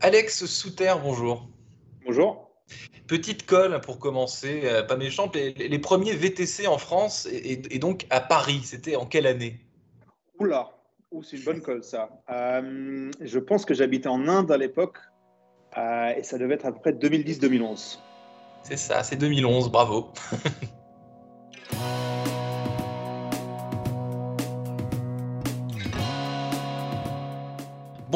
[0.00, 1.48] Alex Souter, bonjour.
[2.04, 2.50] Bonjour.
[3.06, 5.34] Petite colle pour commencer, euh, pas méchante.
[5.34, 9.60] Les, les premiers VTC en France et, donc à Paris, c'était en quelle année?
[10.38, 10.70] Oula,
[11.10, 12.10] Ouh, c'est une bonne colle ça.
[12.30, 14.98] Euh, je pense que j'habitais en Inde à l'époque
[15.78, 17.98] euh, et ça devait être à peu près 2010-2011.
[18.62, 20.12] C'est ça, c'est 2011, bravo.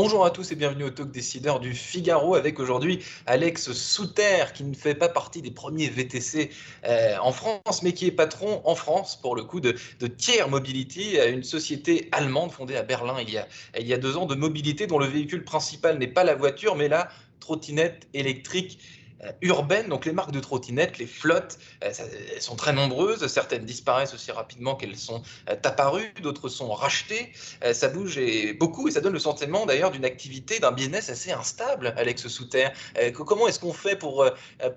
[0.03, 4.65] Bonjour à tous et bienvenue au Talk Décideur du Figaro avec aujourd'hui Alex Souter qui
[4.65, 6.49] ne fait pas partie des premiers VTC
[6.87, 10.47] euh, en France mais qui est patron en France pour le coup de, de Tier
[10.49, 13.47] Mobility, euh, une société allemande fondée à Berlin il y, a,
[13.79, 16.77] il y a deux ans de mobilité dont le véhicule principal n'est pas la voiture
[16.77, 18.79] mais la trottinette électrique
[19.25, 19.89] euh, urbaine.
[19.89, 21.91] Donc les marques de trottinettes, les flottes, euh,
[22.35, 23.27] elles sont très nombreuses.
[23.27, 27.33] Certaines disparaissent aussi rapidement qu'elles sont euh, apparues, d'autres sont rachetées.
[27.73, 31.31] Ça bouge et beaucoup et ça donne le sentiment d'ailleurs d'une activité, d'un business assez
[31.31, 32.69] instable, Alex Souter.
[33.15, 34.25] Comment est-ce qu'on fait pour,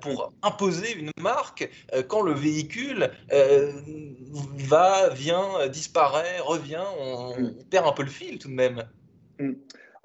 [0.01, 1.69] pour imposer une marque
[2.07, 8.49] quand le véhicule va, vient, disparaît, revient on, on perd un peu le fil tout
[8.49, 8.83] de même?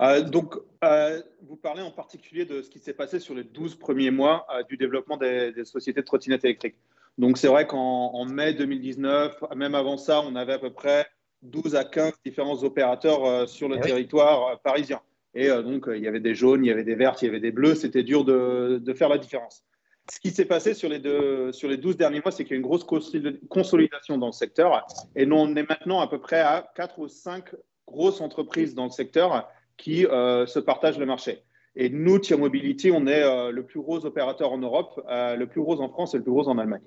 [0.00, 0.54] Euh, donc,
[0.84, 4.46] euh, vous parlez en particulier de ce qui s'est passé sur les 12 premiers mois
[4.54, 6.76] euh, du développement des, des sociétés de trottinettes électriques.
[7.18, 11.06] Donc, c'est vrai qu'en en mai 2019, même avant ça, on avait à peu près
[11.42, 13.86] 12 à 15 différents opérateurs sur le Eh oui.
[13.88, 15.00] territoire parisien.
[15.34, 17.40] Et donc, il y avait des jaunes, il y avait des vertes, il y avait
[17.40, 17.74] des bleus.
[17.74, 19.64] C'était dur de, de faire la différence.
[20.10, 22.54] Ce qui s'est passé sur les, deux, sur les 12 derniers mois, c'est qu'il y
[22.54, 24.86] a une grosse consolid- consolidation dans le secteur.
[25.16, 27.44] Et nous, on est maintenant à peu près à 4 ou 5
[27.86, 29.48] grosses entreprises dans le secteur
[29.78, 31.42] qui euh, se partagent le marché.
[31.76, 35.46] Et nous, Tier Mobility, on est euh, le plus gros opérateur en Europe, euh, le
[35.46, 36.82] plus gros en France et le plus gros en Allemagne.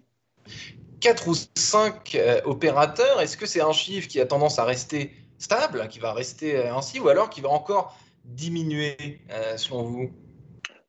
[0.99, 5.87] 4 ou 5 opérateurs, est-ce que c'est un chiffre qui a tendance à rester stable,
[5.87, 9.19] qui va rester ainsi, ou alors qui va encore diminuer
[9.55, 10.11] selon vous?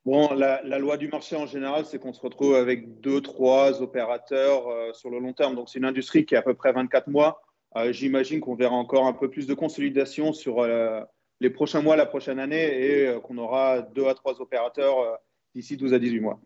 [0.05, 3.83] Bon, la, la loi du marché en général, c'est qu'on se retrouve avec deux, trois
[3.83, 5.55] opérateurs euh, sur le long terme.
[5.55, 7.41] Donc, c'est une industrie qui est à peu près 24 mois.
[7.77, 11.03] Euh, J'imagine qu'on verra encore un peu plus de consolidation sur euh,
[11.43, 15.17] les prochains mois, la prochaine année, et euh, qu'on aura deux à trois opérateurs euh,
[15.55, 16.41] d'ici 12 à 18 mois.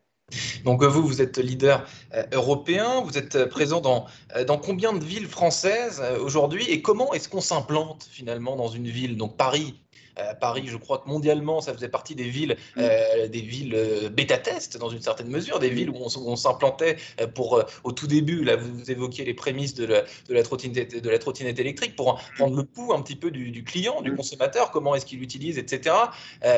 [0.65, 1.87] Donc euh, vous, vous êtes leader
[2.33, 4.07] européen, vous êtes présent dans,
[4.47, 6.65] dans combien de villes françaises aujourd'hui?
[6.69, 9.17] Et comment est-ce qu'on s'implante finalement dans une ville?
[9.17, 9.75] Donc Paris,
[10.19, 14.09] euh, Paris, je crois que mondialement, ça faisait partie des villes, euh, des villes euh,
[14.09, 16.97] bêta-test dans une certaine mesure, des villes où on, s'implantait
[17.35, 21.11] pour, au tout début, là vous évoquiez les prémices de la, de la, trottinette, de
[21.11, 24.11] la trottinette électrique pour en- prendre le pouls un petit peu du, du client, du
[24.13, 24.17] Mm.
[24.17, 25.95] consommateur, comment est-ce qu'il l'utilise, etc.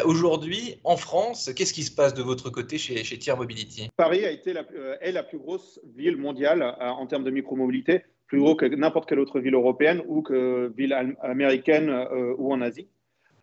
[0.04, 3.88] Aujourd'hui, en France, qu'est-ce qui se passe de votre côté chez, chez Tier Mobility?
[3.96, 4.64] Paris a été la,
[5.00, 9.20] est la plus grosse ville mondiale en termes de micromobilité, plus gros que n'importe quelle
[9.20, 12.88] autre ville européenne ou que ville am- américaine euh, ou en Asie.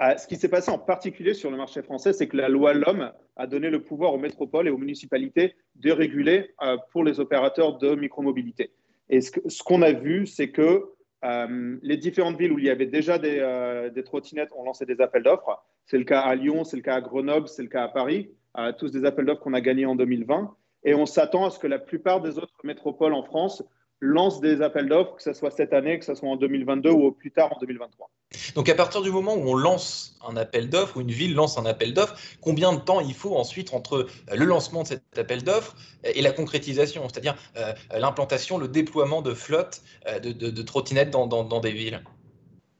[0.01, 2.73] Euh, ce qui s'est passé en particulier sur le marché français, c'est que la loi
[2.73, 7.19] LOM a donné le pouvoir aux métropoles et aux municipalités de réguler euh, pour les
[7.19, 8.71] opérateurs de micromobilité.
[9.09, 10.89] Et ce qu'on a vu, c'est que
[11.23, 14.85] euh, les différentes villes où il y avait déjà des, euh, des trottinettes ont lancé
[14.85, 15.63] des appels d'offres.
[15.85, 18.31] C'est le cas à Lyon, c'est le cas à Grenoble, c'est le cas à Paris.
[18.77, 20.55] Tous des appels d'offres qu'on a gagnés en 2020.
[20.85, 23.61] Et on s'attend à ce que la plupart des autres métropoles en France
[23.99, 27.03] lancent des appels d'offres, que ce soit cette année, que ce soit en 2022 ou
[27.03, 28.09] au plus tard en 2023.
[28.55, 31.57] Donc à partir du moment où on lance un appel d'offres, où une ville lance
[31.57, 35.17] un appel d'offres, combien de temps il faut ensuite entre euh, le lancement de cet
[35.17, 41.11] appel d'offres et la concrétisation, c'est-à-dire euh, l'implantation, le déploiement de flottes euh, de, trottinettes
[41.11, 42.01] dans, des villes?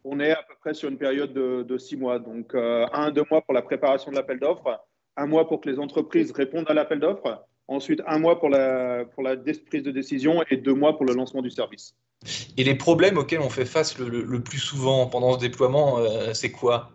[0.04, 2.20] On est à peu près sur une période de, six mois.
[2.20, 4.80] Donc, euh, un deux mois pour la préparation de l'appel d'offres,
[5.18, 9.06] un mois pour que les entreprises répondent à l'appel d'offres, ensuite un mois pour la,
[9.06, 11.96] prise de décision et deux mois pour le lancement du service.
[12.58, 16.52] Et les problèmes auxquels on fait face le, plus souvent pendant ce déploiement, euh, c'est
[16.52, 16.92] quoi?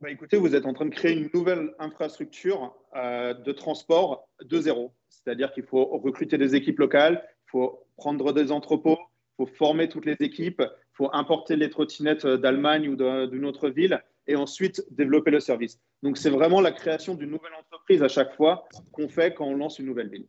[0.00, 4.60] Bah, écoutez, vous êtes en train de créer une nouvelle infrastructure euh, de transport de
[4.60, 4.92] zéro.
[5.08, 9.88] C'est-à-dire qu'il faut recruter des équipes locales, il faut prendre des entrepôts, il faut former
[9.88, 12.96] toutes les équipes, il faut importer les trottinettes d'Allemagne ou
[13.26, 15.78] d'une autre ville et ensuite développer le service.
[16.02, 19.56] Donc c'est vraiment la création d'une nouvelle entreprise à chaque fois qu'on fait quand on
[19.56, 20.26] lance une nouvelle ville.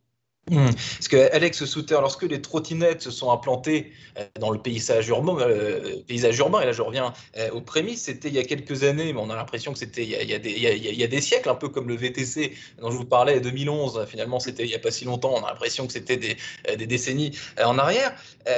[0.50, 0.66] Hmm.
[0.66, 5.38] Parce que Alex Souter, lorsque les trottinettes se sont implantées euh, dans le paysage urbain,
[5.40, 8.84] euh, paysage urbain et là je reviens euh, aux prémices, c'était il y a quelques
[8.84, 11.22] années, mais on a l'impression que c'était il, y a, des, il, y a, des
[11.22, 14.76] siècles, un peu comme le VTC dont je vous parlais, 2011, finalement c'était il n'y
[14.76, 16.38] a pas si longtemps, on a l'impression que c'était des,
[16.76, 18.12] des, décennies en arrière.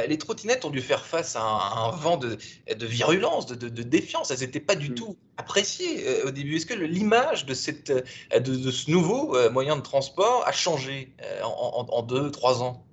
[0.08, 2.38] les trottinettes ont dû faire face à un, vent de,
[2.74, 4.96] de virulence, de, de, défiance, elles n'étaient pas du hmm.
[4.96, 6.56] tout appréciées au début.
[6.56, 11.10] Est-ce que l'image de, cette, de, ce nouveau moyen de transport a changé
[11.44, 12.86] en en, deux, trois ans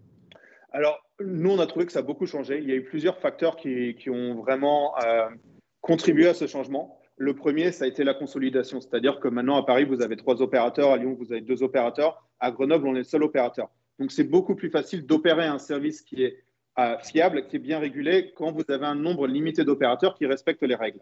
[0.72, 2.58] Alors, nous, on a trouvé que ça a beaucoup changé.
[2.58, 5.28] Il y a eu plusieurs facteurs qui, ont vraiment euh,
[5.80, 6.98] contribué à ce changement.
[7.16, 10.40] Le premier, ça a été la consolidation, c'est-à-dire que maintenant à Paris, vous avez trois
[10.40, 13.68] opérateurs, à Lyon, vous avez deux opérateurs, à Grenoble, on est le seul opérateur.
[13.98, 16.38] Donc c'est beaucoup plus facile d'opérer un service qui est
[16.78, 20.62] euh, fiable, qui est bien régulé, quand vous avez un nombre limité d'opérateurs qui respectent
[20.62, 21.00] les règles.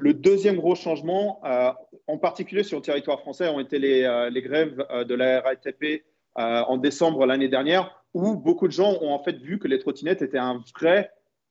[0.00, 1.72] Le deuxième gros changement, euh,
[2.06, 6.04] en particulier sur le territoire français, ont été les, les grèves de la RATP
[6.38, 10.22] en décembre l'année dernière, où beaucoup de gens ont en fait vu que les trottinettes
[10.22, 11.10] étaient un vrai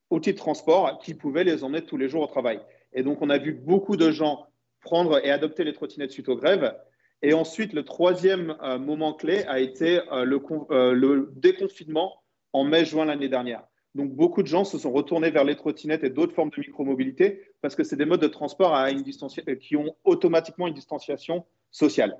[0.09, 2.59] outil de transport qui pouvait les emmener tous les jours au travail.
[2.93, 4.47] Et donc, on a vu beaucoup de gens
[4.81, 6.73] prendre et adopter les trottinettes suite aux grèves.
[7.21, 12.13] Et ensuite, le troisième euh, moment clé a été euh, le, déconfinement
[12.53, 13.63] en mai-juin l'année dernière.
[13.95, 17.41] Donc, beaucoup de gens se sont retournés vers les trottinettes et d'autres formes de micromobilité
[17.61, 18.77] parce que c'est des modes de transport
[19.59, 22.17] qui ont automatiquement une distanciation sociale.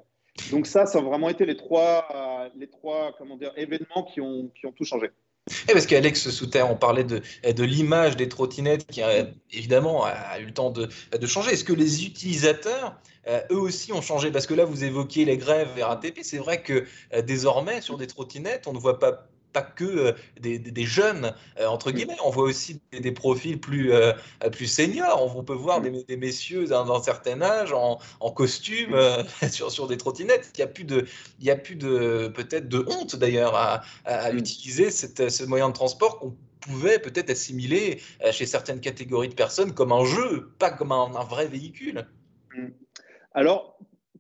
[0.51, 2.07] Donc ça, ça a vraiment été les trois,
[2.56, 5.12] les trois comment dire, événements qui ont, qui ont tout changé.
[5.69, 9.01] Et parce qu'Alex Souter, on parlait de, de l'image des trottinettes qui,
[9.51, 11.51] évidemment, a eu le temps de, de changer.
[11.51, 14.30] Est-ce que les utilisateurs, euh, eux aussi, ont changé?
[14.30, 16.19] Parce que là, vous évoquiez les grèves RATP.
[16.22, 20.11] C'est vrai que euh, désormais, sur des trottinettes, on ne voit pas pas que euh,
[20.39, 21.94] des, jeunes, euh, entre mm.
[21.94, 24.13] guillemets, on voit aussi des, profils plus, euh,
[24.51, 25.35] plus seniors.
[25.35, 26.03] On peut voir mm.
[26.07, 27.99] des, messieurs d'un certain âge en,
[28.31, 29.47] costume mm.
[29.51, 30.51] sur, sur des trottinettes.
[30.55, 31.05] Il n'y a plus de,
[31.39, 33.83] il y a plus de peut-être de honte d'ailleurs à,
[34.31, 38.01] utiliser cette, ce moyen de transport qu'on pouvait peut-être assimiler
[38.31, 42.05] chez certaines catégories de personnes comme un jeu, pas comme un, un vrai véhicule.
[43.33, 43.77] Alors,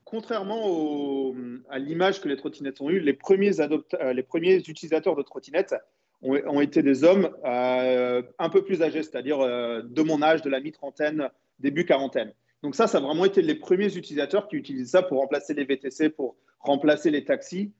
[0.09, 1.33] contrairement
[1.69, 5.75] à l'image que les trottinettes ont eue, les premiers, euh, utilisateurs de trottinettes
[6.21, 10.49] ont, été des hommes euh, un peu plus âgés, c'est-à-dire euh, de mon âge, de
[10.49, 12.33] la mi-trentaine, début quarantaine.
[12.63, 15.65] Donc ça, ça a vraiment été les premiers utilisateurs qui utilisaient ça pour remplacer les
[15.65, 17.73] VTC, pour remplacer les taxis,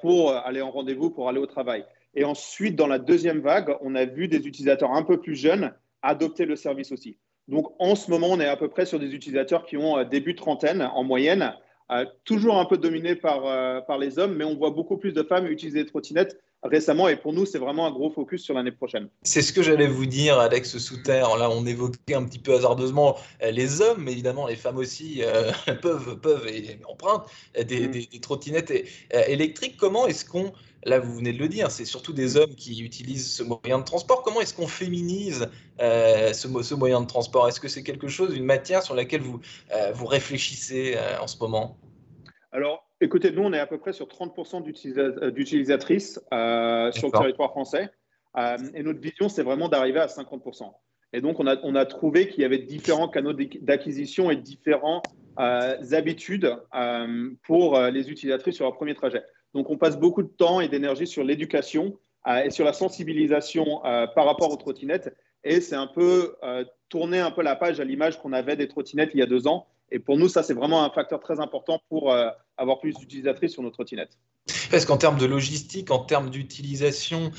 [0.00, 1.84] pour aller en rendez-vous, pour aller au travail.
[2.14, 5.72] Et ensuite, dans la deuxième vague, on a vu des utilisateurs un peu plus jeunes
[6.02, 7.16] adopter le service aussi.
[7.48, 10.04] Donc en ce moment, on est à peu près sur des utilisateurs qui ont euh,
[10.04, 11.54] début trentaine en moyenne,
[11.90, 15.12] euh, toujours un peu dominés par, euh, par les hommes, mais on voit beaucoup plus
[15.12, 18.54] de femmes utiliser des trottinettes récemment et pour nous, c'est vraiment un gros focus sur
[18.54, 19.08] l'année prochaine.
[19.24, 21.24] C'est ce que j'allais vous dire, Alex Souter.
[21.36, 23.18] Là, on évoquait un petit peu hasardeusement
[23.50, 25.22] les hommes, mais évidemment, les femmes aussi
[25.82, 27.26] peuvent, peuvent et empruntent
[27.60, 27.90] des, mm.
[27.90, 28.72] des trottinettes
[29.26, 29.76] électriques.
[29.76, 30.52] Comment est-ce qu'on
[30.84, 33.84] là vous venez de le dire, c'est surtout des hommes qui utilisent ce moyen de
[33.84, 34.22] transport.
[34.22, 35.48] Comment est-ce qu'on féminise
[35.80, 37.48] euh, ce, moyen de transport?
[37.48, 39.40] Est-ce que c'est quelque chose, une matière sur laquelle vous,
[39.74, 41.76] euh, vous réfléchissez euh, en ce moment?
[42.50, 44.62] Alors, écoutez, nous, on est à peu près sur 30%
[45.32, 47.90] d'utilisatrices sur le territoire français.
[48.74, 50.70] et notre vision, c'est vraiment d'arriver à 50%.
[51.14, 55.06] Et donc, on a, on a trouvé qu'il y avait différents canaux d'acquisition et différentes
[55.38, 56.56] habitudes
[57.42, 59.22] pour les utilisatrices sur leur premier trajet.
[59.54, 63.84] Donc, on passe beaucoup de temps et d'énergie sur l'éducation euh, et sur la sensibilisation
[63.84, 65.14] euh, par rapport aux trottinettes.
[65.44, 68.68] Et c'est un peu euh, tourner un peu la page à l'image qu'on avait des
[68.68, 69.66] trottinettes il y a deux ans.
[69.90, 72.14] Et pour nous, ça, c'est vraiment un facteur très important pour
[72.56, 74.16] avoir plus d'utilisatrices sur nos trottinettes.
[74.70, 77.30] Parce qu'en termes de logistique, en termes d'utilisation,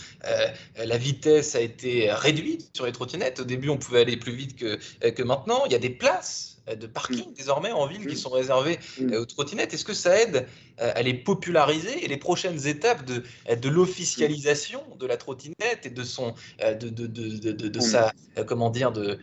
[0.77, 3.39] la vitesse a été réduite sur les trottinettes?
[3.39, 5.63] Au début, on pouvait aller plus vite que, maintenant.
[5.65, 7.33] Il y a des places de parking mm.
[7.33, 8.17] désormais en ville qui mm.
[8.17, 9.13] sont réservés mm.
[9.13, 9.73] euh, aux trottinettes.
[9.73, 10.47] Est-ce que ça aide
[10.81, 15.89] euh, à les populariser et les prochaines étapes de, de l'officialisation de la trottinette et
[15.89, 18.13] de son de, de, de sa
[18.47, 19.19] comment dire de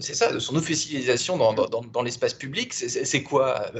[0.00, 2.72] c'est ça de son officialisation dans, dans, dans l'espace public?
[2.74, 3.72] C'est quoi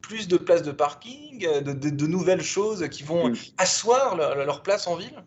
[0.00, 5.24] plus de places de parking, de, nouvelles choses qui vont asseoir leur, place en ville?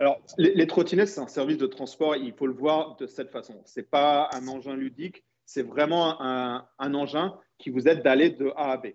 [0.00, 3.30] Alors, les, les trottinettes, c'est un service de transport, il faut le voir de cette
[3.30, 3.54] façon.
[3.64, 8.52] Ce n'est pas un engin ludique, c'est vraiment un, engin qui vous aide d'aller de
[8.54, 8.88] A à B.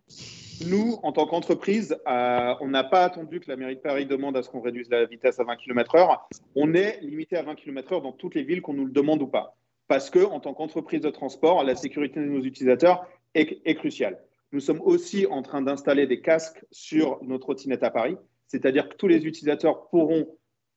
[0.67, 4.37] Nous, en tant qu'entreprise, euh, on n'a pas attendu que la mairie de Paris demande
[4.37, 6.19] à ce qu'on réduise la vitesse à 20 km/h.
[6.55, 9.27] On est limité à 20 km/h dans toutes les villes qu'on nous le demande ou
[9.27, 9.57] pas.
[9.87, 14.19] Parce que, en tant qu'entreprise de transport, la sécurité de nos utilisateurs est, est cruciale.
[14.51, 18.95] Nous sommes aussi en train d'installer des casques sur nos trottinettes à Paris, c'est-à-dire que
[18.95, 20.27] tous les utilisateurs pourront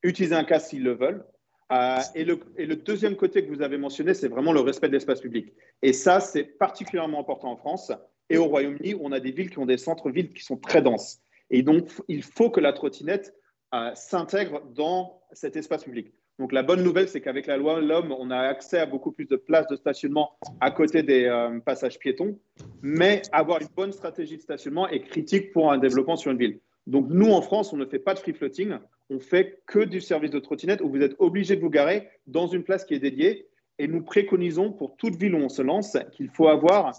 [0.03, 1.27] utiliser un casque s'ils le veulent.
[1.73, 5.21] Euh, et, le, deuxième côté que vous avez mentionné, c'est vraiment le respect de l'espace
[5.21, 5.53] public.
[5.83, 7.93] Et ça, c'est particulièrement important en France
[8.31, 10.83] et au Royaume-Uni, où on a des villes qui ont des centres-villes qui sont très
[10.83, 11.21] denses.
[11.51, 13.35] Et donc, il faut que la trottinette
[13.75, 16.13] euh, s'intègre dans cet espace public.
[16.39, 19.25] Donc la bonne nouvelle, c'est qu'avec la loi L'Homme, on a accès à beaucoup plus
[19.25, 22.39] de places de stationnement à côté des euh, passages piétons,
[22.83, 26.61] mais avoir une bonne stratégie de stationnement est critique pour un développement sur une ville.
[26.87, 28.77] Donc nous, en France, on ne fait pas de free floating,
[29.11, 32.47] on fait que du service de trottinette où vous êtes obligé de vous garer dans
[32.47, 33.47] une place qui est dédiée.
[33.79, 36.93] Et nous préconisons pour toute ville où on se lance qu'il faut avoir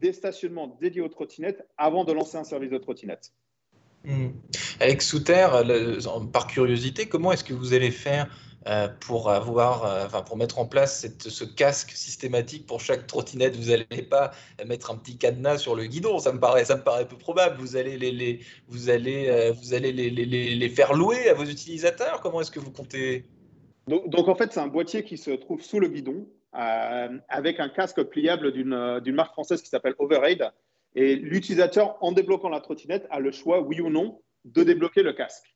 [0.00, 3.32] des stationnements dédiés aux trottinettes avant de lancer un service de trottinette.
[4.04, 4.30] Hmm.
[4.80, 5.48] Alex Souter,
[6.32, 8.28] par curiosité, comment est-ce que vous allez faire
[9.00, 13.70] pour avoir, euh, enfin pour mettre en place ce casque systématique pour chaque trottinette, vous
[13.70, 14.30] n'allez pas
[14.66, 17.56] mettre un petit cadenas sur le guidon, ça me paraît, ça me paraît peu probable.
[17.60, 21.44] Vous allez les, vous allez, euh, vous allez les, les, les, faire louer à vos
[21.44, 22.20] utilisateurs.
[22.20, 23.26] Comment est-ce que vous comptez?
[23.86, 27.68] Donc, donc, en fait, c'est un boîtier qui se trouve sous le guidon avec un
[27.68, 30.52] casque pliable d'une marque française qui s'appelle Override.
[30.94, 35.12] Et l'utilisateur, en débloquant la trottinette, a le choix, oui ou non, de débloquer le
[35.12, 35.53] casque.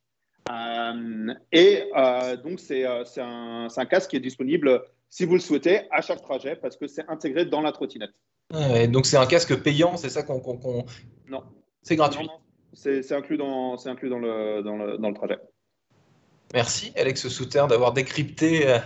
[0.50, 5.40] Euh, et euh, donc, euh, c'est un, un, casque qui est disponible, si vous le
[5.40, 8.12] souhaitez, à chaque trajet, parce que c'est intégré dans la trottinette.
[8.88, 10.40] donc, c'est un casque payant, c'est ça qu'on.
[11.28, 11.42] Non.
[11.82, 12.28] C'est gratuit.
[12.72, 15.38] C'est inclus, dans, inclus dans, le, dans, le, dans le trajet.
[16.54, 18.78] Merci Alex Souter d'avoir décrypté euh,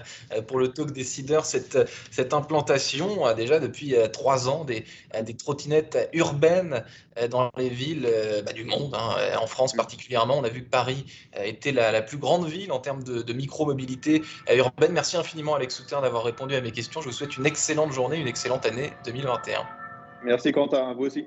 [0.47, 1.78] pour le Talk Décideur cette,
[2.11, 4.85] cette implantation euh, déjà depuis euh, trois ans des,
[5.23, 6.85] des trottinettes urbaines
[7.31, 8.09] dans les villes
[8.45, 10.38] bah, du monde, hein, en France particulièrement.
[10.38, 11.04] On a vu que Paris
[11.45, 14.92] était la, plus grande ville en termes de, de micro-mobilité urbaine.
[14.92, 17.02] Merci infiniment Alex Souter d'avoir répondu à mes questions.
[17.02, 19.61] Je vous souhaite une excellente journée, une excellente année 2021.
[20.25, 21.26] Merci Quentin, vous aussi.